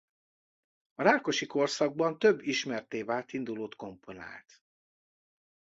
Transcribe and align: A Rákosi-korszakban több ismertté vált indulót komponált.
A 0.95 1.01
Rákosi-korszakban 1.03 2.19
több 2.19 2.41
ismertté 2.41 3.01
vált 3.03 3.33
indulót 3.33 3.75
komponált. 3.75 4.63